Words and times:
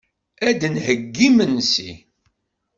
Ad 0.47 0.55
d-theyyi 0.71 1.17
imensi. 1.27 1.91